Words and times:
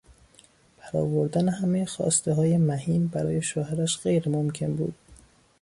برآوردن 0.93 1.49
همهی 1.49 1.85
خواستههای 1.85 2.57
مهین 2.57 3.07
برای 3.07 3.41
شوهرش 3.41 3.99
غیر 4.01 4.29
ممکن 4.29 4.75
بود. 4.75 4.95